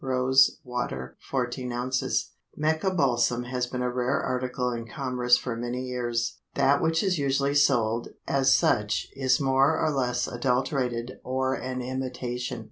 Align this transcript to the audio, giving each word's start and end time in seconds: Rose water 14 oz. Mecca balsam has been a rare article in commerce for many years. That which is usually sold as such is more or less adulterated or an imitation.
Rose 0.03 0.57
water 0.63 1.15
14 1.29 1.71
oz. 1.71 2.31
Mecca 2.57 2.89
balsam 2.89 3.43
has 3.43 3.67
been 3.67 3.83
a 3.83 3.91
rare 3.93 4.19
article 4.19 4.71
in 4.71 4.87
commerce 4.87 5.37
for 5.37 5.55
many 5.55 5.83
years. 5.83 6.39
That 6.55 6.81
which 6.81 7.03
is 7.03 7.19
usually 7.19 7.53
sold 7.53 8.07
as 8.27 8.51
such 8.51 9.09
is 9.15 9.39
more 9.39 9.79
or 9.79 9.91
less 9.91 10.27
adulterated 10.27 11.19
or 11.23 11.53
an 11.53 11.83
imitation. 11.83 12.59